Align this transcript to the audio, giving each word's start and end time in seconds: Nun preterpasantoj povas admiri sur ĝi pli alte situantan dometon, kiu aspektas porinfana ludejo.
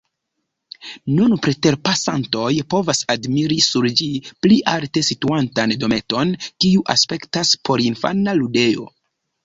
Nun 1.17 1.35
preterpasantoj 1.47 2.47
povas 2.75 3.03
admiri 3.15 3.59
sur 3.67 3.89
ĝi 4.01 4.09
pli 4.47 4.59
alte 4.75 5.07
situantan 5.13 5.77
dometon, 5.85 6.37
kiu 6.47 6.85
aspektas 6.99 7.57
porinfana 7.71 8.41
ludejo. 8.45 8.93